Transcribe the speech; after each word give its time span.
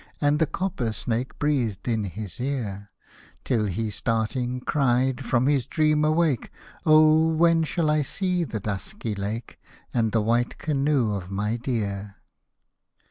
And 0.19 0.39
the 0.39 0.47
copper 0.47 0.93
snake 0.93 1.37
breathed 1.37 1.87
in 1.87 2.05
his 2.05 2.39
ear, 2.39 2.89
Till 3.43 3.65
he 3.65 3.91
starting 3.91 4.59
cried, 4.59 5.23
from 5.23 5.45
his 5.45 5.67
dream 5.67 6.03
awake, 6.03 6.49
*' 6.69 6.85
Oh! 6.87 7.27
when 7.27 7.61
shall 7.61 7.91
I 7.91 8.01
see 8.01 8.43
the 8.43 8.59
dusky 8.59 9.13
Lake, 9.13 9.59
And 9.93 10.11
the 10.11 10.19
white 10.21 10.57
canoe 10.57 11.13
of 11.13 11.29
my 11.29 11.55
dear 11.55 12.15